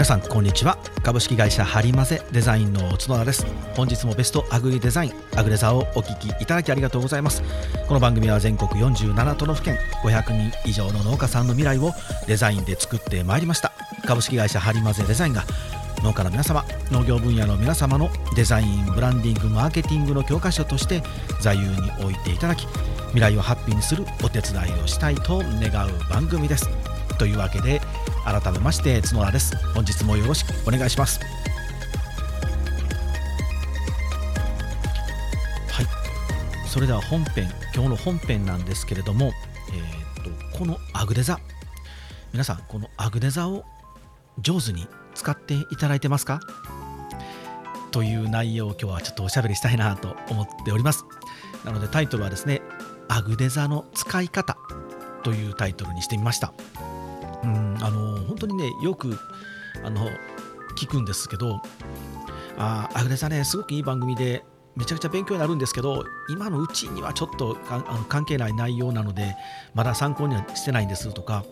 [0.00, 0.78] 皆さんこんにちは。
[1.02, 3.44] 株式会社ハリマゼデザインの角田です。
[3.76, 7.42] 本日もベストアグリデザインアグレザーをお聞きいただきありがとうございます。
[7.86, 11.92] この番組は全国47都道府県500人以上の農家さんの未来を
[12.26, 13.72] デザインで作ってまいりました。
[14.06, 15.44] 株式会社ハリマゼデザインが
[16.02, 21.02] 農家の皆様農業分野の皆様のデザインブランディングマーケティングの教科書として
[21.42, 22.66] 座右に置いていただき
[23.08, 26.70] 未来をハッピーにするお手伝いをしたいと願う番組です。
[27.18, 27.82] というわけで
[28.24, 29.56] 改めまして角田です。
[29.74, 31.20] 本日もよろしくお願いします。
[35.70, 35.86] はい。
[36.68, 39.32] それでは本編今日の本編なんですけれども、
[39.72, 41.40] えー、とこのアグデザ
[42.32, 43.64] 皆さんこのアグデザを
[44.38, 46.40] 上手に使っていただいてますか？
[47.90, 51.04] という内容を今日はちょっとおしゃべりしたいなと思っております。
[51.64, 52.62] なのでタイトルはですね
[53.08, 54.56] アグデザの使い方
[55.24, 56.54] というタイトルにしてみました。
[57.44, 59.18] うんあの本当にねよく
[59.84, 60.08] あの
[60.76, 61.60] 聞くんですけど
[62.58, 64.44] あアグネさんねすごくいい番組で
[64.76, 69.36] めちゃくちゃ勉強になるんですけど今のうちにはちょっとあの関係ない内容なので
[69.74, 71.44] まだ参考にはしてないんですとか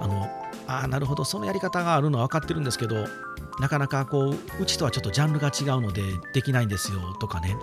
[0.00, 0.28] あの
[0.66, 3.06] あなるほどそのやり方があるのは分かってるんですけど
[3.60, 7.56] なかなかこううちとはちょっとジャンルが違うのでできないんですよとかね、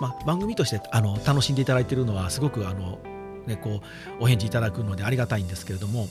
[0.00, 2.98] まあ、番組としてあの楽しんでいただいているのはすごくあの、
[3.46, 3.80] ね、こ
[4.20, 6.08] うお返事いただくのでありがたいんですけれども、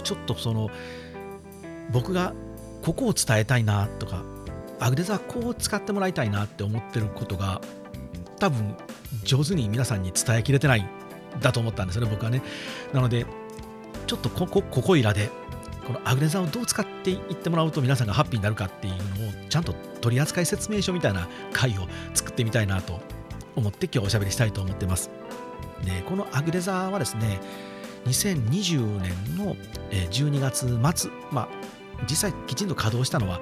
[0.00, 0.70] ちょっとその
[1.90, 2.34] 僕が
[2.82, 4.22] ここを伝えたいなとか
[4.80, 7.60] アグデザーこう使ってもらいたいなって思ってることが
[8.38, 8.76] 多分
[9.24, 10.88] 上手に皆さんに伝えきれてない
[11.40, 12.42] だと思ったんですよね僕はね。
[12.92, 13.26] なので
[14.06, 15.30] ちょっとここここいらで
[15.86, 23.00] このアグレザーをどう使っていってもらうと皆さんがハッピーになるかっていうのをちゃんと取扱説明書みたいな回を作ってみたいなと
[23.56, 25.10] 思って今日おしゃべりしたいと思ってます。
[25.84, 27.40] でこのアグレザーはですね
[28.06, 29.56] 2020年の
[29.90, 31.48] 12月末、まあ、
[32.08, 33.40] 実際きちんと稼働したのは、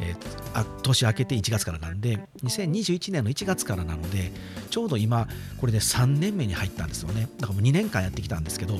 [0.00, 4.32] えー、年明けて1月からなんで2021年の1月からなので
[4.70, 5.28] ちょうど今
[5.60, 7.28] これで3年目に入ったんですよね。
[7.38, 8.78] だからもう2年間やってきたんですけど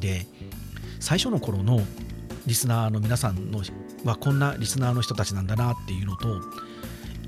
[0.00, 0.26] で
[1.00, 1.80] 最初の頃の
[2.46, 3.62] リスナーの皆さんの
[4.04, 6.40] はこんなリスナーの人たちなんだなっていうのと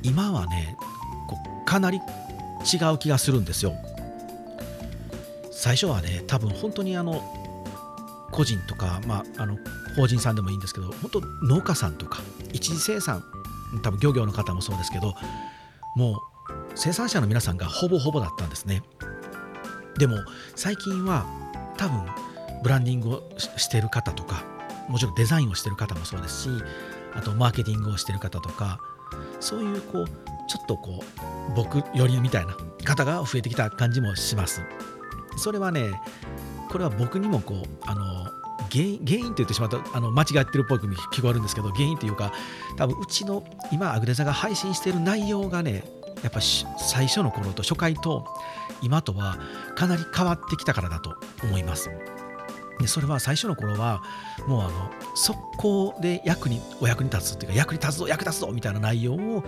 [0.02, 0.76] 今はね
[1.28, 3.74] こうかなり違う気がするんですよ。
[5.56, 7.22] 最初はね多分本当にあの
[8.30, 9.56] 個人とか、まあ、あの
[9.96, 12.20] 法人さんでもいいんですけど本当農家さんとか
[12.52, 13.24] 一次生産
[13.82, 15.14] 多分漁業の方もそうですけど
[15.96, 16.16] もう
[16.74, 18.82] 生産者の皆さんがほぼほぼだったんですね。
[19.98, 20.16] でも
[20.54, 21.24] 最近は
[21.78, 22.04] 多分
[22.62, 23.22] ブランディングを
[23.56, 24.44] してる方とか
[24.88, 26.50] もちろんデザインをしてる方もそうですし
[27.14, 28.78] あとマーケティングをしてる方とか
[29.40, 30.06] そういうこう
[30.48, 31.02] ちょっとこ
[31.50, 34.60] う僕寄りみたいな方が増えてきた感じもします。
[35.36, 36.00] それはね
[36.70, 38.24] これは僕にもこうあの
[38.70, 42.32] 原因原因と言ってしまうとあの間違ってるっぽく聞こえるんですけど原因というか
[42.76, 45.84] 多分うちの今アグレザが配信している内容がね
[46.22, 48.26] やっぱ最初の頃と初回と
[48.82, 49.38] 今とは
[49.74, 51.90] かなり変わってきたからだと思います。
[52.78, 54.02] でそれは最初の頃は
[54.46, 59.44] もうあの速攻で役にお役に立つっていうか役に立つぞ役立つぞみたいな内容を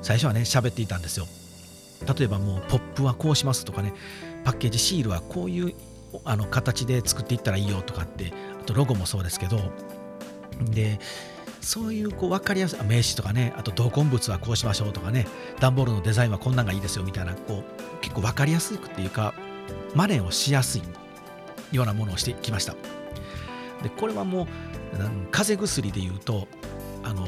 [0.00, 1.26] 最初はね喋っていたんですよ。
[2.18, 3.92] 例えばもうポップはこうしますとかね
[4.44, 5.74] パッケージシールはこういう
[6.24, 9.60] あの形で作っていったらいいよとかってあとロゴもそうですけど
[10.60, 10.98] で
[11.60, 15.26] そういうこう分かりやすい名刺とかねあと同梱物はこうしましょうとかね
[15.60, 19.34] 段ボールのデザインはこんなんがいいですよみたいなこう結構分かりやすいっていうか
[19.94, 20.82] マネをしやすい
[21.72, 22.74] ようなものをしてきました。
[23.82, 24.46] でこれはもう
[25.30, 26.48] 風邪薬でいうと
[27.02, 27.26] あの、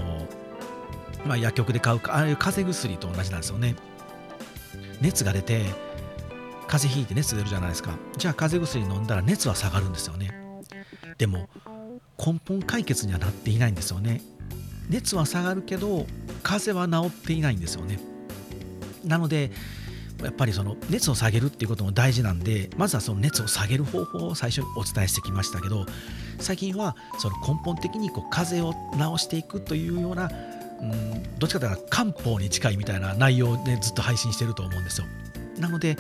[1.24, 3.76] まあ、薬局で買うかああいう風邪薬と同じなんですよね。
[5.00, 5.64] 熱が出て
[6.66, 7.96] 風邪ひいて熱出るじゃないですか。
[8.16, 10.30] じゃあ風邪薬飲んだら熱は下がるんですよね。
[11.18, 11.48] でも
[12.18, 14.22] 根本解決にはなっていないんですよね。
[14.88, 16.06] 熱は下がるけど
[16.42, 17.98] 風邪は治っていないんですよね。
[19.04, 19.50] なので
[20.22, 25.86] やっぱりその熱を下げるっていうことも大事なんでまずはその熱を下げる方法を最初にお伝えしてきましたけど
[26.38, 28.80] 最近はその根本的にこう風邪
[29.12, 30.30] を治していくというような
[30.80, 35.06] うんどっちかというと漢方に近いみたいな内容をねずっと配信してると思うんですよ。
[35.58, 35.96] なので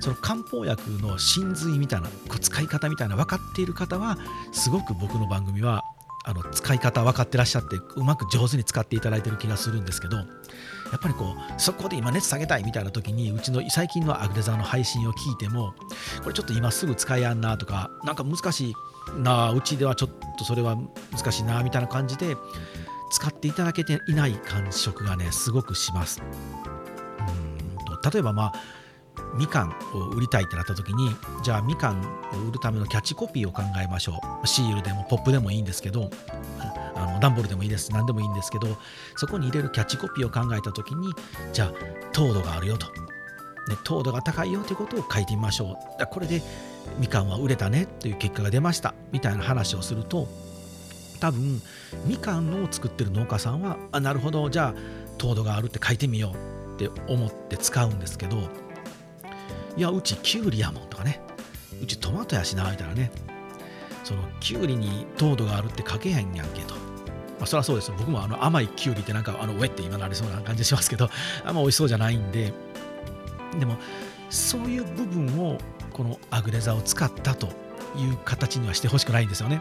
[0.00, 4.18] その漢方薬の真髄みたいなこう使い方みたいな分かっている方は
[4.52, 5.82] すごく僕の番組は
[6.24, 10.24] あの使い方分かってらっしゃってうまく上手に使っていただいてる気がするんですけどや
[10.96, 15.74] っぱりこうそこで今熱下げたいみたいな時にうちの最近のアグデザーの配信を聞いても
[16.22, 18.74] これちょっと今すぐ使いやんなとかなんか難しい
[19.20, 20.76] なうちではちょっとそれは
[21.12, 22.36] 難しいなみたいな感じで
[23.10, 26.20] 使っていただけていない感触がねすごくします。
[27.20, 28.52] うんと例えばまあ
[29.34, 34.46] みかんを売りたいってなった時にじゃあみかんを売るためのキャッチコピーを考えましょう。
[34.46, 36.10] シールでもポップでもいいんですけど
[36.94, 37.92] あの段ボールでもいいです。
[37.92, 38.68] 何でもいいんですけど
[39.16, 41.12] そこに入れるキャッチコピーを考えた時に
[41.52, 41.72] じゃあ
[42.12, 42.92] 糖度があるよと、ね、
[43.84, 46.06] 糖度が高いよということを書いてみましょう。
[46.06, 46.42] これで
[46.98, 48.94] みかんは売れたねという結果が出ました。
[49.12, 50.28] みたいな話をすると
[51.20, 51.60] 多分
[52.06, 54.74] みかんを作ってる農家さんはあなるほどじゃあ
[55.18, 58.36] 糖度があるって書いてみようって思って使うんですけど
[59.76, 61.20] いやうちきゅうりやもんとかね
[61.82, 63.10] うちトマトやしなみたいなね
[64.04, 66.74] そのきゅうりに糖度があるって書けへんやんけと。
[67.38, 71.10] まあ、そりゃそうです僕もあの甘いきゅうりってなんかあのウェって今なりそうな感じしますけど
[71.44, 72.54] あんま美味しそうじゃないんで
[73.58, 73.76] でも
[74.30, 75.58] そういう部分を
[75.92, 77.48] このアグレザを使ったと
[77.94, 79.60] いう形にはしてほしくないんですよね。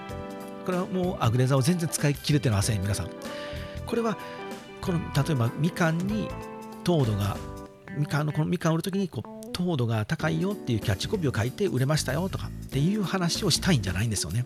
[0.66, 3.10] これはもうアグレザを全然使い切れてません皆さん。
[3.86, 4.18] これは
[4.82, 6.30] この例えばみかんに
[6.84, 7.38] 糖度が
[7.98, 14.46] みかんのこのみかんを売るときにこう糖度が高いよっていうキャッチコピーを書いて売れましたよとかっていう話をしたいんじゃないんですよね。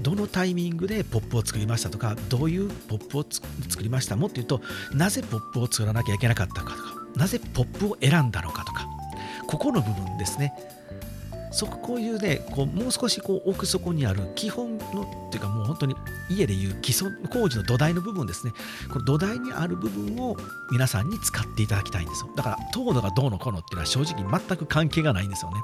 [0.00, 4.60] どのタイミングでポップを作りましたとかどういうポップを作りましたもっと言うと
[4.92, 8.88] なぜポップを作らなきゃいけなかったかとかなぜポップを選んだのかとか
[9.46, 10.54] ここの部分ですね
[11.52, 15.94] そこういうねこうもう少しこう奥底にある基本のっていうかもう本当に
[16.30, 18.52] 家でいう基礎工事の土台の部分ですね。
[18.90, 20.36] この土台にある部分を
[20.70, 22.30] 皆さんに使っていただきたいんですよ。
[22.34, 25.62] だから糖度がどうのこうのっていうのは正直全く関係がないんですよね。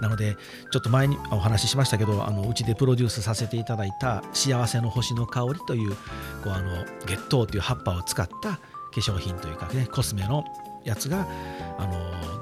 [0.00, 0.36] なので
[0.70, 5.94] ちょっと前にお話ししましたけどあのうちでプロデュースさせていただいた「幸せの星の香り」という
[6.42, 8.60] こうあの月桃という葉っぱを使った化
[8.94, 10.44] 粧品というかねコスメの
[10.84, 11.26] やつが
[11.78, 12.39] あの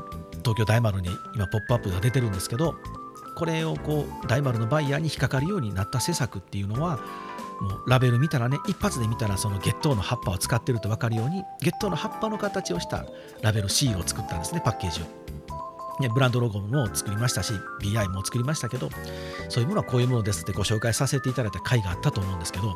[0.48, 2.74] 東京大丸に今ポップアップが出てるんですけど
[3.36, 6.96] これをこう大丸のバイヤーに引っかかるようになった施策っていうのは
[7.60, 13.04] もうラベル見たらね一発で見たらその月桃の葉っぱを使ってると分かるように月桃の葉っぱの形をした
[13.42, 15.04] ラベルシールを作ったんですねパッケージを。
[16.00, 17.52] ね、ブランドロゴも作りましたし
[17.82, 18.88] BI も作りましたけど
[19.48, 22.74] そういうものはこういうものですってご紹介させていただいた回があったと思うんですけど、ま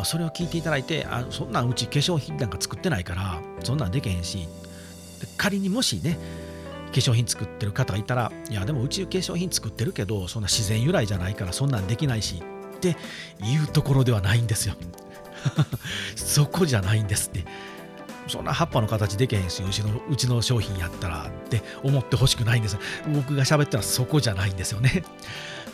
[0.00, 4.48] あ、それを聞いていただいてあそんなんうち化粧品なんか作ってないからそんなんできへんし
[5.36, 6.18] 仮にもしね
[6.88, 12.42] 化粧品作ってる方がいたらいやでもうち化粧品作ってるけどそんな自然由来じゃないからそんなんできないし
[12.76, 12.96] って
[13.44, 14.74] いうところではないんですよ。
[16.16, 17.44] そこじゃないんですって。
[18.28, 22.78] そんな葉っぱの形できへんしうちのうちの商品やったらって思ってほしくないんです。
[23.08, 25.02] 僕が喋ったらそこじゃないんですよね。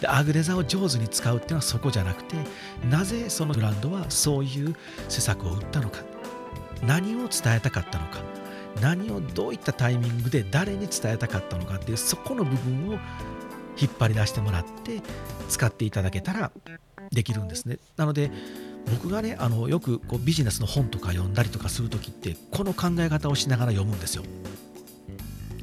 [0.00, 2.37] でアグレザを上手に使うっていうのはそこじゃなくて
[2.88, 4.75] なぜそのブランドはそういう
[5.08, 6.00] 施策を打ったのか。
[6.87, 8.44] 何を伝えたかったのか。
[8.81, 12.99] 何をどういったタイミングで誰に伝えたかったのかっていうそこの部分を
[13.76, 15.03] 引っ張り出してもらって
[15.49, 16.53] 使っていただけたら
[17.12, 17.79] できるんですね。
[17.97, 18.31] なので
[18.91, 24.25] 僕がねあのよくこうビジネスの本とか読んだりとかする時ってこの考え方をしながら読むんですよ。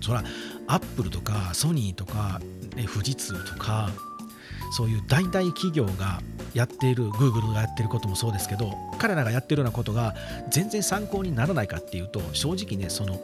[0.02, 0.24] そら
[0.68, 2.42] アップルとかソニーとか、
[2.76, 3.92] ね、富士通とか
[4.72, 6.22] そういう大々企業が
[6.54, 10.16] やっている Google がやっていることもそうですけど彼らがやっているようなことが
[10.50, 13.20] 全然参考にならないかっていうと正直ねその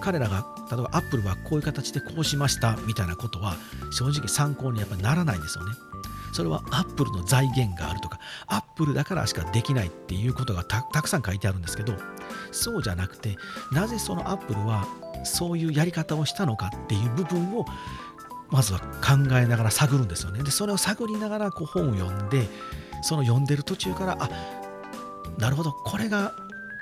[0.00, 3.56] 彼らが例えば Apple はこういう形でこうしましたみたいなことは
[3.90, 5.72] 正直参考にやっぱならないんですよね。
[6.32, 11.94] それは Apple の財源があるとか Apple だからしかできないっていうことがたくさん書いてあるんですけど
[12.52, 13.36] そうじゃなくて
[13.72, 14.86] なぜその Apple は
[15.24, 17.64] そういうやり方をしたのかっていう部分を
[18.50, 20.42] まずは考えながら探るんですよね。
[20.42, 22.48] でそれを探りながらこう本を読んで
[23.02, 24.28] その読んでる途中からあ
[25.38, 26.32] なるほどこれが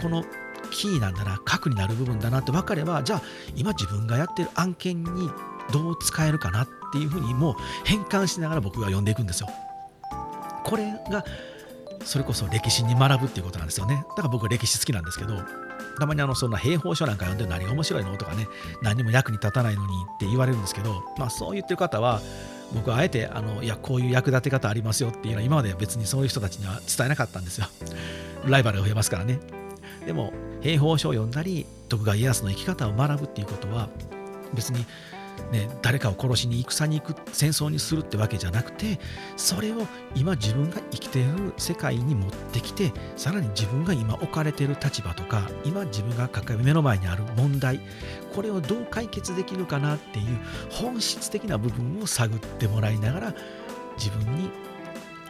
[0.00, 0.24] この
[0.70, 3.22] キーなんだな核になる部分だなって分かればじゃあ
[3.54, 5.30] 今自分がやってる案件に
[5.72, 7.54] どう使えるかなっていうふうにもう
[7.84, 9.48] 変換しながら僕が読んでいくんですよ。
[10.64, 11.24] これが
[12.04, 14.04] それこそ歴史に学ぶっていうことなんですよね。
[14.10, 15.34] だから僕は歴史好きなんですけど
[15.96, 18.46] たまにあのそんな兵法書なんか読んで何が面白いのとかね
[18.82, 22.20] 何も役に立たないのにって言われるんですけど、まあ、そう言ってる方は
[22.74, 27.66] 僕はあえてあのいやこういう役立て方ありますよっていうのは今まで別にそういう人たちには伝えなかったんですよ。
[28.44, 29.38] ライバルが増えますからね。
[30.04, 33.88] でも兵法書を読んだり徳川家康の生き方を学ぶっていうことは
[34.54, 34.84] 別に
[35.52, 38.98] ね、誰かを殺しに戦に行く戦争にするってわけじゃなくて
[39.36, 47.80] それを今自分が生きている世界に持ってきてさらに自分が今置かれている立場とか今自分が抱え目の前にある問題
[48.34, 50.38] これをどう解決できるかなっていう
[50.70, 53.34] 本質的な部分を探ってもらいながら
[53.96, 54.50] 自分に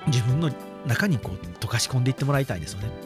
[0.06, 0.50] 自分の
[0.86, 3.05] 中にこう溶かし込んでいってもらいたいですよね。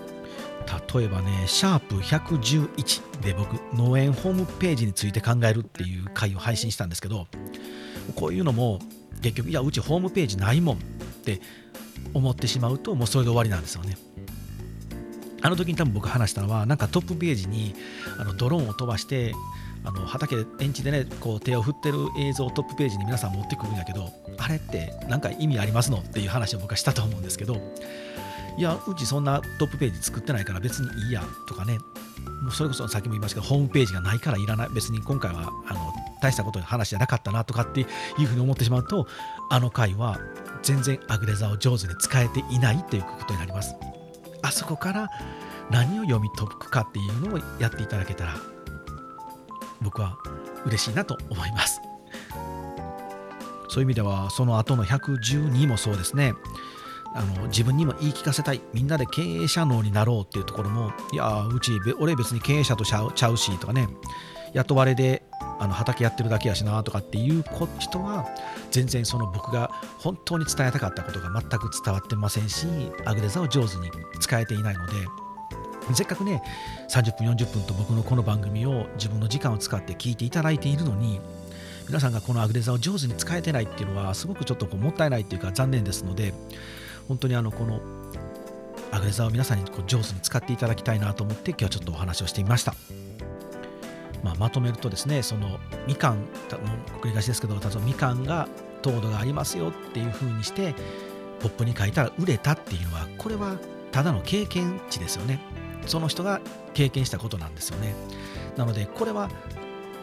[0.95, 7.27] 例えばね、シャープ111で僕、農園ホームページについて考えるっていう回を配信したんですけど、
[8.15, 8.81] こういうのも
[9.23, 10.79] 結局、いや、うちホームページないもんっ
[11.25, 11.41] て
[12.15, 13.97] 思ってしまうと、もうそれで終わりなんですよね。
[15.43, 17.75] あの時に多分僕話したのは、なんかトップページに
[18.19, 19.35] あのドローンを飛ばして、
[19.83, 26.01] あの畑で園地でねこう手を振ってる映像をトップページに皆さん持ってくるんやけどあれって何か意味ありますの？
[26.01, 27.57] っていう話を僕はしたと思うんですけど
[28.61, 31.79] いやうちそんなトップページ作ってないから別にいいやとかね。
[32.43, 34.69] もうそれこそさっきも言いましたけどホームページがないからいらない。
[34.69, 37.85] 別に今回はあの大したことの話じゃなかったなとかってい
[38.19, 39.07] うふうに思ってしまうと
[39.49, 40.21] あの回は
[40.63, 43.75] 全然アグレザーを上手に使えていないということになります。
[44.43, 45.09] あそこから
[45.71, 48.35] 何を読み解くかっていうのをやっていただけたら
[49.81, 50.19] 僕は
[50.67, 51.81] 嬉しいなと思います。
[53.71, 56.35] そういう意味ではその後の112もそうですね。
[57.15, 58.61] あの自分にも言い聞かせたい。
[58.73, 63.89] みんなで経営者脳になろうっていうところもいやうち俺別に経営者とちゃうちゃうしとかね
[64.53, 65.23] 雇われで
[65.59, 67.45] あの畑やってるだけやしなとかっていう
[67.79, 68.27] 人は
[68.71, 72.67] 全然その僕が本当に伝えたかったことが全く伝わってませんし
[73.05, 73.91] アグレザを上手に
[74.21, 74.93] 使えていないので
[75.95, 76.43] せっかくね
[76.89, 81.21] 30分40分と僕のこの番組を自分の時間を使って聞いていただいているのに
[81.89, 86.33] 皆さんがこのアグレザを上手に使えてないっていうのはすごくちょっとこうもったいないっていうか残念ですので
[87.11, 87.81] 本当にあのこの
[88.93, 92.77] アグレザを皆さんにこう上手に使っていただきたいなと思って今日はちょっとお話をしてみました。
[94.23, 96.27] まあ、まとめるとですねそのみかん
[97.01, 98.47] 繰り返しですけど例えばみかんが
[98.83, 100.75] 糖度がありますよっていうふうにして
[101.41, 103.57] ポップに書いたら売れたっていうのはこれは
[103.91, 105.41] ただの経験値ですよね
[105.87, 106.41] その人が
[106.75, 107.95] 経験したことなんですよね
[108.57, 109.31] なのでこれは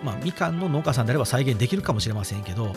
[0.04, 2.74] まあみかんの農家さんであれば再現できるかもしれませんけど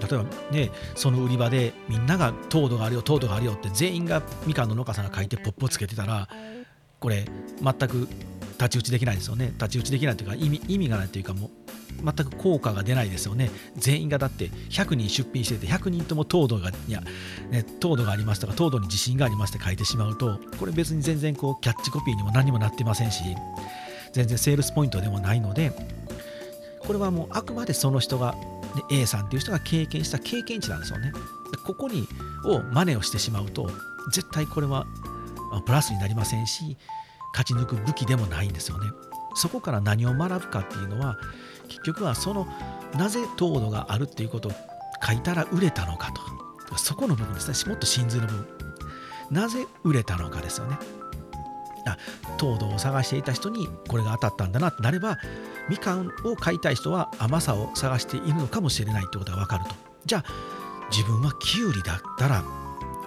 [0.00, 6.28] 例えばねその売り場でみんなが糖度があるよ糖度があるよって全員がみかんの農家さんが書いてポップをつけてたら
[7.00, 7.26] これ
[7.62, 8.08] 全く
[8.58, 9.46] 太刀打ちできないですよね。
[9.46, 11.50] 太刀打ちできないというか意味意味がないというかもう
[12.04, 13.50] 全く効果が出ないですよね。
[13.76, 17.00] 全員がだって100人出品してて100人とも糖度がいや、
[17.50, 23.22] ね、糖度がありますとか糖度に自信がありますって書いてしまうとこれ別に全然こうキャッチコピーにも何にもなってませんし
[24.12, 25.72] 全然セールスポイントでもないので
[26.80, 28.34] これはもうあくまでその人が
[28.74, 31.12] で A さんっていう人が経験した経験値なんですよね。
[31.64, 32.08] ここに
[32.44, 33.70] を真似をしてしまうと
[34.12, 34.86] 絶対これは
[35.66, 36.76] プラスになりませんし
[37.32, 38.90] 勝ち抜く武器でもないんですよね。
[39.34, 41.16] そこから何を学ぶかっていうのは
[41.68, 42.48] 結局はその
[42.96, 44.52] なぜ糖度があるっていうことを
[45.06, 48.46] 書いたら売れたのかとそこの部分ですねもっと真髄の部分
[49.30, 50.78] なぜ売れたのかですよね。
[51.92, 51.98] あ
[52.38, 55.18] 糖度を探していた人にこれが当たったんだなってなれば
[55.68, 59.74] みかんを買いたい人は甘さを探しているのかもしれないってことが分かると。
[60.06, 60.24] じゃあ
[60.90, 62.42] 自分はきゅうりだったら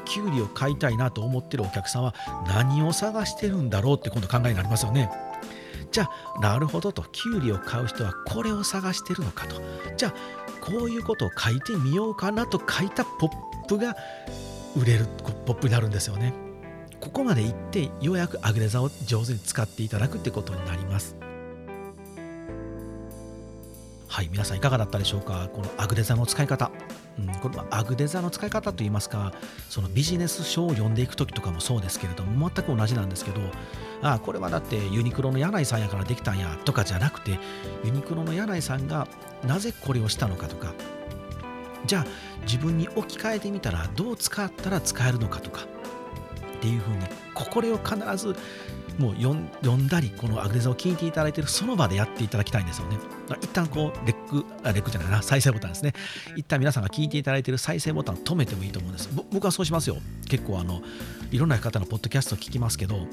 [0.06, 2.14] きゅうりを買いたいなと思ってるお客さんは
[2.48, 5.10] 何を探してるんだろうって今度考えになりますよね。
[5.92, 7.04] じゃあなるほどと。
[7.04, 9.62] きゅうりを買う人はこれを探してるのかと。
[9.98, 10.14] じゃあ
[10.62, 13.96] こういうことを書いてみようかなと書いたポップが
[14.76, 15.08] 売れる
[15.46, 16.34] ポップになるんですよね。
[17.02, 21.16] ここまでいってようやくアグレザを上手に使っていただくってことになります。
[24.08, 25.50] はい皆さんいかがだったでしょうか？
[25.52, 26.70] このアグデザの使い方、
[27.18, 29.34] うん、このアグデザの使い方といいますか
[29.70, 33.40] そのビジネス書を読んでいく時とかもそうですけれども全く同じなんですけど
[34.02, 37.40] ああこれはだってユニクロの柳井さんやからできたんやとかじゃなくて
[37.86, 39.08] ユニクロの柳井さんが
[39.48, 40.74] なぜこれをしたのかとか
[41.86, 42.06] じゃあ
[42.42, 45.62] 自分に置き換えてみたらどう使ったら使えるのかとか
[46.62, 46.98] っていうふうに
[47.34, 48.36] これを必ず
[49.00, 52.98] もう読んだりこのアグレザを聞いていただいているその場でやっていただきたいんですよね。
[53.42, 55.94] 一旦こうレックあレックじゃないな再生ボタンですね。
[56.36, 59.10] 一旦皆さんが聞いていただいている再生ボタンを止めてもいいと思うんです。
[59.32, 59.98] 僕はそうしますよ。
[60.30, 60.82] 結構あの
[61.32, 63.08] いろんな方のポッドキャストを聞きますけど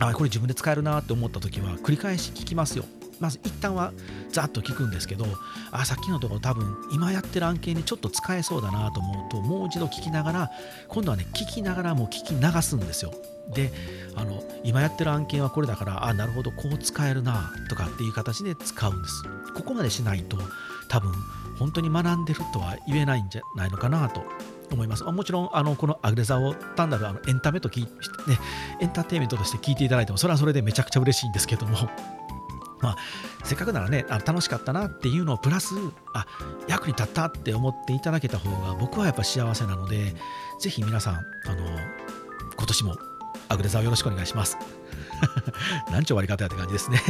[0.00, 2.84] あこれ自分で使えるなって思った時は繰り返し聞きますよ。
[3.20, 3.92] まず一旦は
[4.30, 5.24] ざっと聞くんですけど
[5.70, 10.50] あさっきのところ多分今やってる案件にちょっと使えそうだなと思うともう一度聞きながら
[10.88, 13.12] 今度はね聞きながらも聞き流すんですよ。
[13.54, 13.72] で
[14.16, 19.22] あの今やってる案件はこれだからあなるほどこう使えるなとかっていう形で使うんです。
[19.54, 20.38] ここまでしないと
[20.94, 21.12] 多分
[21.58, 24.22] 本当に学んでるとは言えないんじゃないのかなと
[24.70, 25.02] 思います。
[25.02, 27.90] もちろんあのこのアグレザーを単なるあのエンタメと聞いて、
[28.30, 28.38] ね、
[28.80, 31.76] エンターテインメントとして聞いていただいてもそれはそれでめちゃくちゃ嬉しいんですけども。
[32.80, 32.96] まあ、
[33.44, 35.74] せっかくならねあの楽しかったなっていうのをプラス
[36.12, 36.26] あ
[36.68, 40.14] 役に立ったって思っていただけた方が僕はやっぱ幸せなので
[40.60, 41.18] ぜひ皆さんあ
[41.54, 41.64] の
[42.56, 42.96] 今年も
[43.48, 44.58] アグレザをよろしくお願いします。
[45.90, 47.00] なんちゅう終わり方やって感じですね。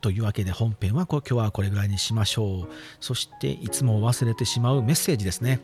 [0.00, 2.68] というわけで本編は今日はこれぐらいにしましょう。
[3.00, 5.60] そしていつも忘れてしまうメッセージですね。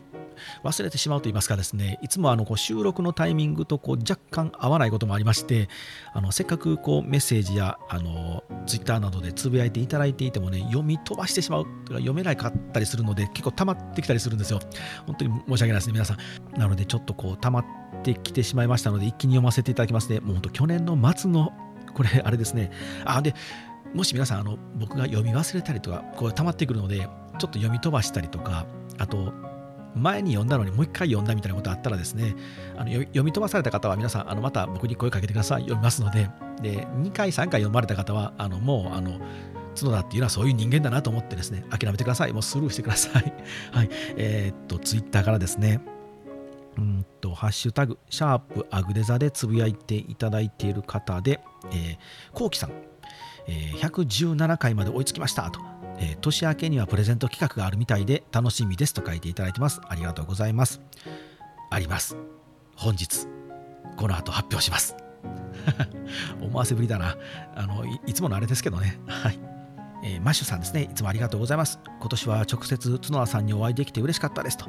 [0.63, 1.99] 忘れてしまうと言いますかですね。
[2.01, 5.69] いつもあのこう収録のタイミングとこう若干合わないこともありまして
[6.13, 14.59] あのせっかくこうメッセージやあのツイッターなどでつぶやいていただいていてもね読み飛ばしてしまうとか読めなかったりするので結構溜まってきたりするんですよ。
[15.05, 16.59] 本当に申し訳ないですね皆さん。
[16.59, 17.65] なのでちょっとこう溜まっ
[18.03, 20.19] てきてしまいましたので一気に読ませていただきますね。
[20.19, 21.53] もう本当去年の末の
[21.93, 22.71] これあれですね。
[23.05, 23.33] あで
[23.95, 27.07] もし皆さんあの僕が読み忘れたりとかこう溜まってくるのでちょっ
[27.39, 28.65] と読み飛ばしたりとか
[28.97, 29.33] あと
[29.95, 32.35] 前に読んだのにもう一回読んだみたいなことあったらですね
[32.75, 36.29] あの読み飛ばされた方は皆さんあのまた僕に声かけてください読みますので
[36.61, 39.19] で2回3回読まれた方はあのもうあの
[39.75, 42.33] 角田っていうのはそういう人間だなと思ってですね諦めてください。
[42.33, 43.33] もうスルーしてください。
[43.71, 43.89] はい。
[44.15, 45.81] えー、っとツイッターからですね。
[46.77, 51.39] うんとハッシュタグシャープアグデザでつぶやいていただいている方で、
[51.71, 51.97] えー、
[52.33, 52.71] こうきさん、
[53.47, 59.81] え、117回まで追いつきましたとえー、年明けにはプレゼント企画があるみたいで楽しみですと書いていただいてます。
[59.87, 60.81] ありがとうございます。
[61.69, 62.17] あります。
[62.75, 63.27] 本日、
[63.97, 64.95] この後発表します。
[66.41, 67.17] 思わせぶりだな。
[67.55, 68.99] あのいつものあれですけどね。
[69.07, 69.39] はい。
[70.07, 71.79] えー、マッシュさんですね、いつもありがとうございます。
[71.99, 74.67] 今年は直接角田さんにお会いできて嬉しかったですと。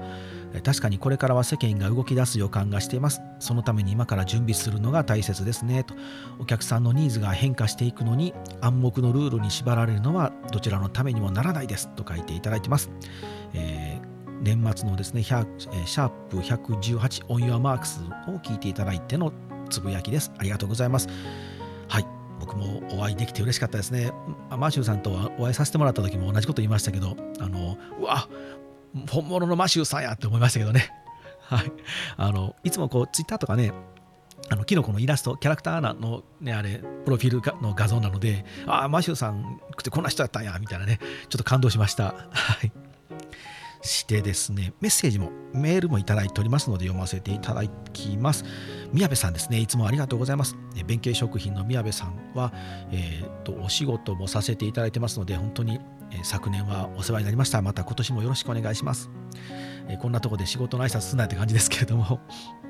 [0.54, 3.20] えー、確かにこれからは世間が動き出す予感がしています。
[3.38, 5.94] そのために今から準備するのが大切ですねと。
[6.40, 12.90] お客さんのニーズが変化していくのに暗黙のルールに縛られるのはどちらのためにもならないですと書いていただいてます。
[13.52, 19.32] えー年末のですね、シャープ118オンユアマークスを聞いていただいての
[19.70, 20.30] つぶやきです。
[20.36, 21.08] ありがとうございます。
[21.88, 22.15] はい。
[22.40, 24.12] 僕もお会いできて嬉しかったですね。
[24.50, 28.28] マシューさんとお会いさせてもらった時も同じこと言いましたけど、あの、うわ
[29.10, 30.90] 本物のマシューさんやって思いましたけどね。
[31.40, 31.72] はい。
[32.16, 33.72] あの、いつもこう、ツイッターとかね、
[34.48, 42.14] あのキノコのイラスト、キャラクターのね、あれ、プロフィールの画像なので、ああ、マシューさんってこんな人だったんや、みたいなね、ちょっと感動しました。
[42.30, 42.72] はい。
[43.82, 48.44] してですね、メッセージも、メールもいただいておりますので読ませていただきます。
[48.92, 50.56] 宮部さんですね、いつもありがとうございます。
[50.86, 52.52] 弁慶食品の宮部さんは、
[52.90, 55.80] えー、とお仕事もさせていただいてますので、本当に、
[56.12, 57.60] え、昨年はお世話になりました。
[57.62, 59.10] また今年もよろしくお願いします。
[59.88, 62.20] え、こんなとこで仕事の挨拶すんなって感じですけれども、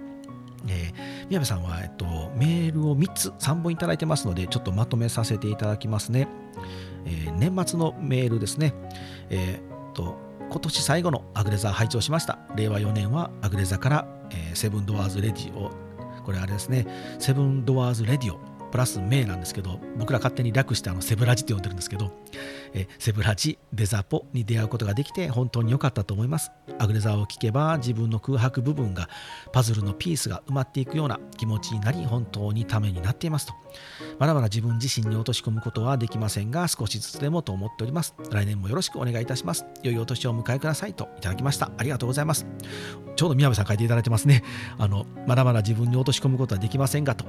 [0.68, 6.28] えー、宮部さんは、えっと、メールを3つ、3本いただいてますので、ちょっとまとめさせていただきますね。
[7.04, 8.74] えー、年末のメールですね。
[9.30, 10.18] えー、っと
[10.50, 12.38] 今年最後のアグデザ拝聴しました。
[12.54, 15.70] 令和4年はアグデザから、えー、セブンドアーズレディオ、
[16.26, 16.88] これあれですね、
[17.20, 22.12] セブンドアーズレディオプラス名なんですけど僕ら勝手に略してあのセブラジって呼んでるんですけど、
[22.74, 26.50] えセブラジデザポに出会うことができて本当に良かったと思います。
[26.78, 29.08] アグレザーを聞けば自分の空白部分が
[29.52, 33.54] パズルのピースが埋まっていくような気持ちになり本当にためになっていますと。
[34.18, 38.14] まだまだ自分自身に落とし込むことはできませんが少しずつでもと思っております。
[38.30, 39.64] 来年もよろしくお願いいたします。
[39.82, 41.70] 良いお年をお迎えくださいといただきました。
[41.76, 42.46] ありがとうございます。
[43.16, 44.42] ちょうど宮部さん書いていただいてますね。
[44.78, 47.24] あのまだまだ自分に落とし込むことはできませんがと。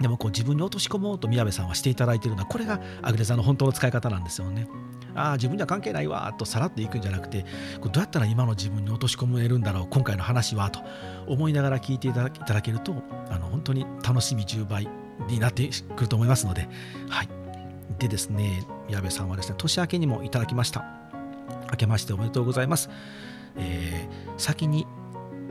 [0.00, 4.68] でもこう自分に落とし込もうと宮部さんはしていただいているのはこれがアグレザーの本当の使い方なんですよね。
[5.14, 7.46] ああ自分には関係ないわとさらっていくんじゃなくて
[7.80, 10.80] どうやったら今の自分に落とし込めるんだろう今回の話はと
[11.26, 14.86] 思いながら聞いていただけるとあの本当に楽しみ10倍
[15.26, 16.68] になってくると思いますので、
[17.08, 17.28] はい、
[17.98, 21.06] でですね宮部さんはですね年明けにもいただきました。
[21.70, 22.90] 明けましておめでとうございます、
[23.56, 24.86] えー、先に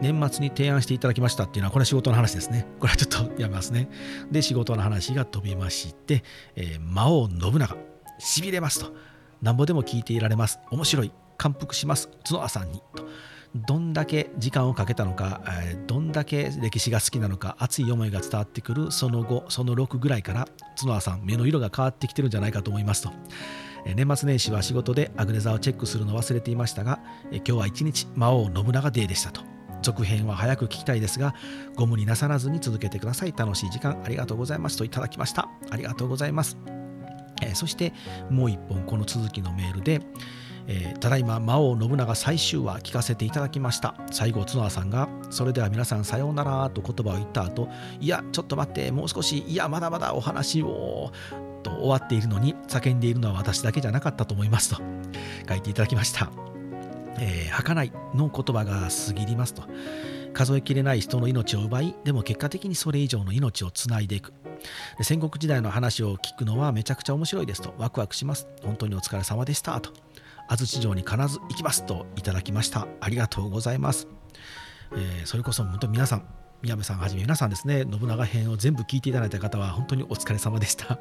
[0.01, 2.67] 年末に提案していただきましたっていうのは、これは仕事の話ですね。
[2.79, 3.89] これはちょっとやめますね。
[4.31, 6.23] で、仕事の話が飛びまして、
[6.55, 7.77] えー、魔王信長、
[8.19, 8.93] しびれますと。
[9.41, 10.59] なんぼでも聞いていられます。
[10.71, 11.11] 面白い。
[11.37, 12.09] 感服します。
[12.27, 12.81] 角田さんに。
[12.95, 13.05] と。
[13.55, 23.11] どんだけ時間をかけたのか、え、どんだけ歴史が好きなのか、熱い思いが伝わってくる、その後、その6ぐらいから、角田さん、目の色が変わってきてるんじゃないかと思いますと。
[23.95, 26.99] 年末年始は仕事でアグネザーをチェックするのを忘れていましたが、
[27.31, 29.54] 今日は一日魔王信長デーでしたと。
[29.85, 31.35] 続編は早く聞きたいですが、
[31.75, 33.33] ご無理なさらずに続けてください。
[33.37, 35.47] 楽しい時間ありがとうございますといただきました。
[35.69, 36.57] ありがとうございます。
[37.43, 37.93] えー、そして
[38.31, 40.01] もう一本この続きのメールで、
[40.65, 47.67] えー、ただいま魔王信長最終話聞かせていただきました最後角田さんがそれでは皆さんさようならと言葉を言った後
[47.99, 51.11] いやちょっと待ってもう少しいやまだまだお話を
[51.61, 54.81] と終わっているのに叫んでいるのは私だけじゃなかったと思いますと
[55.47, 56.54] 書いていただきました
[57.19, 59.63] えー、儚いの言葉が過ぎりますと。
[60.33, 64.33] 数えきれない人の命を奪いでも結果的にそれ以上の命をつないでいく。
[65.01, 67.73] 戦国時代の話を聞くのはめちゃくちゃ面白いですと。
[67.77, 68.47] ワクワクします。
[68.63, 69.91] 本当にお疲れ様でしたと。
[70.47, 72.87] 安土城に必ず行きますといただきました。
[72.99, 74.07] ありがとうございます、
[74.95, 76.25] えー、それこそ本当皆さん
[76.61, 77.83] 宮部さんはじめ皆さんですね。
[77.83, 80.99] 信長編を全部聞いていただいた方は本当にお疲れ様でした。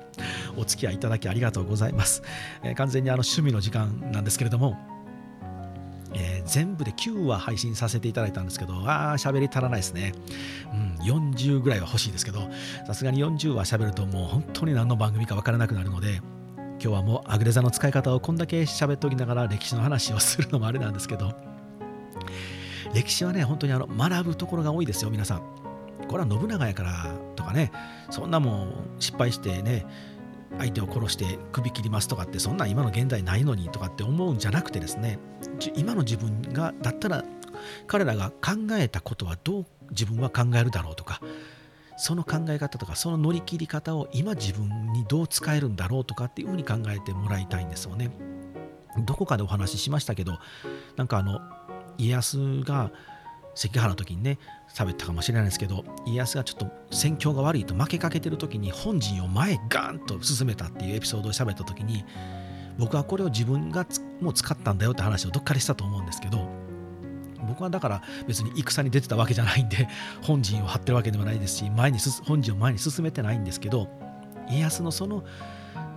[0.56, 2.22] お付き合いいただきありがとうございます、
[2.62, 4.93] えー、完全にあの趣味の時間なんですけれども
[6.14, 10.12] えー、全部で9話配信させていただいたんですけど、ああ、喋り足らないですね。
[10.72, 12.48] うん、40ぐらいは欲しいですけど、
[12.86, 16.20] さすがに40話喋るともう本当に何の番組か分からなくなるので、
[16.56, 21.32] 今日はもうアグレザの使い方をこんだけ喋っておきながら歴史の話をするのもあれなんですけど、
[22.94, 25.42] 歴史はね、本当にあの学ぶところが多いですよ、皆さん。
[26.08, 27.72] これは信長やからとかね、
[28.10, 29.86] そんなもん失敗してね、
[30.58, 35.18] 相手を殺して首切りますとかってそんなん今の現代ないのにとかって思うんじゃなくてですね
[35.74, 37.24] 今の自分がだったら
[37.86, 41.20] 彼らが考えたことはどう自分は考えるだろうとか
[41.96, 48.10] その考え方とかその乗り切り方を今自分にどう使えるんだろうとかっていうふうに考えてもらいたいんですよね。
[49.04, 50.38] どこかでお話ししましたけど
[50.96, 51.40] なんかあの
[51.98, 52.92] 家康が
[53.54, 54.38] 関ヶ原の時にね
[54.72, 62.04] 喋ったかもしれないですけど家康がちょっと戦況が悪いと負けかけてる時に本陣を前ガーンと進めたっていうエピソードを喋った時に
[62.78, 63.86] 僕はこれを自分が
[64.20, 66.48] もう使ったんだよって話をどっかでしたと思うんですけど
[67.46, 69.88] 僕はだから別に戦に出てたわけじゃないんで
[70.22, 73.88] 本陣を張ってるわけでもないですし前に本陣を前に進めてないんですけど
[74.48, 75.24] 家康のその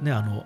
[0.01, 0.45] ねあの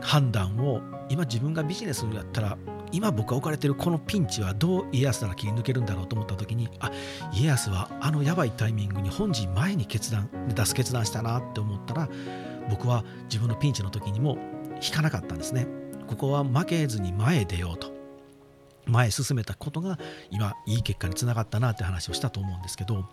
[0.00, 2.58] 判断を今自分がビジネスやったら
[2.92, 6.90] 今僕が置かれてるこのピンチはどう家康なら切り抜けるんだろうと思った時にあ
[7.32, 12.08] 家康はあのやばいタイミングに本陣前に決断出す決断したなって思ったら
[12.70, 14.38] 僕は自分のピンチの時にも
[14.82, 15.66] 引かなかったんですね。
[16.06, 17.92] ここは負けずに前へ出ようと。
[18.86, 19.98] 前へ進めたことが
[20.30, 23.08] 今いい結果につながったなって話をしたと思うんですけど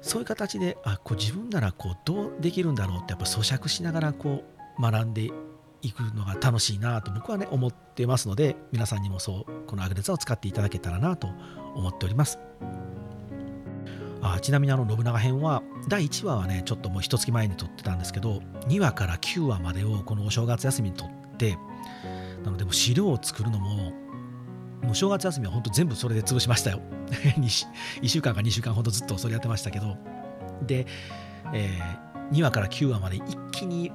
[0.00, 4.44] そういう形であこう自分ならこうどうできるんだろうってやっぱ咀嚼しながらこ
[4.78, 5.30] う学んで
[5.82, 11.28] いくのが楽しいなと僕はね思ってますので皆さんにもそうこのアグレザを使っていただけたらなと
[11.74, 12.38] 思っております。
[14.22, 21.56] あちなみにあの信長編は第1話はねちょっともう一月前に撮ってたんですけど2話から9話までをこのお正月休みに撮って
[22.44, 23.92] なのでも資料を作るのも
[24.82, 26.80] もう正月休みは本当全部それで潰しましたよ。
[27.10, 29.96] 1週間か2週間ほどずっとそれやってましたけど。
[30.66, 30.86] で、
[31.52, 33.92] えー、2話から9話まで一気に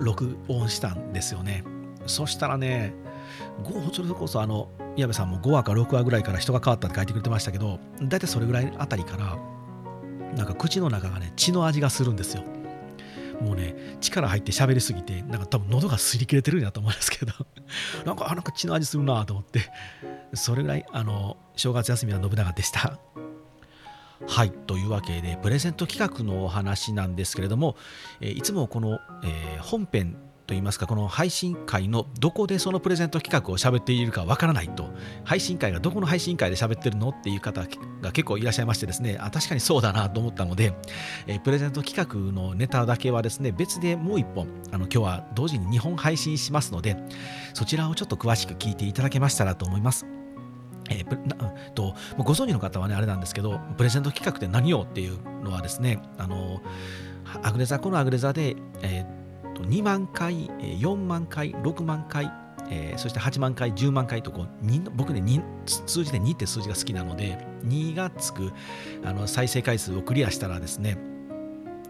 [0.00, 1.64] 録音したんですよね。
[2.06, 2.94] そしたらね、
[3.92, 9.38] それこそあの、矢部さんも5話か6話ぐらいから人が変わったって書いてくれてましたけど、大体それぐらいあたりから、
[10.36, 12.44] なんか口の中がね、血の味がするんですよ。
[13.40, 17.32] もうね、力入って喋りすぎて、なんか多分喉が擦り切れてるんだと思うんですけど、
[18.06, 19.60] なんか、あ、なんか血の味するなと思って、
[20.34, 22.98] それぐらい、あの、正月休みは信長でした。
[24.26, 27.76] はいというわけでプレゼント企画のお話なんですけれども、
[28.20, 34.90] えいつもこの、え本編といいますかこの配信会のどこでそのプレゼント企画を喋っているかわからないと
[35.24, 37.66] 配信会がどこの配信会で喋ってるのっていう方
[38.02, 40.74] が結構いらっしゃいましてですねあ確かにそうだなと思ったので、
[41.26, 46.96] えプレゼント企画のネタだけはですね別でもう1本あの今日は同時に2本配信しますので
[47.54, 50.21] そちらをちょっと詳しく聞いていただけましたらと思います。
[50.90, 56.60] えー、とご存知の方はねあれなんですけどプレゼント企画って何よっていうのはですねあの
[57.42, 62.30] アグレザこのアグレザで、えー、と2万回4万回6万回
[62.70, 64.48] えー、そして8万回、10万回とこう
[64.94, 68.52] 僕ね数字で2って数字が好きなので2がつく
[69.04, 70.96] あの再生回数をクリアしたらですね、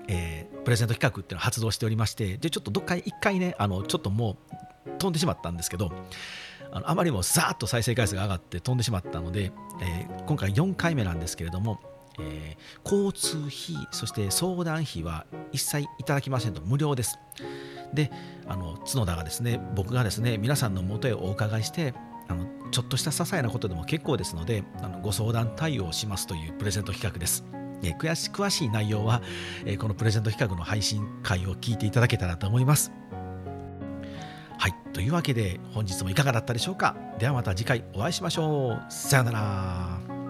[0.08, 4.38] えー、プレゼント企画っていうのを発動しておりましてでちょっとどっか1回ねあのちょっとも
[4.86, 5.92] う飛んでしまったんですけど
[6.72, 11.80] あのあまりにもザーッと再生回数が上がって飛んでしまったので、えー、今回4回目なんですけれども、
[12.18, 17.18] えー、交通費そして相談費は一切いただきませんと無料です。
[17.92, 18.10] で
[18.46, 21.92] あの角田がですね僕がですね皆さんのもとへお伺いして
[22.28, 27.44] あのちょっとした些細なことでも結構ですのであのご相談対応しますというプレゼント企画です。
[27.84, 29.22] え、詳し詳しい内容は、
[29.64, 32.92] え、このプレゼント企画の配信会を聞いていただけたらと思います。
[34.62, 34.74] はい。
[34.92, 38.92] というわけで本日もいかがだったでしょうかではまた次回お会いしましょう。
[38.92, 40.21] さようなら。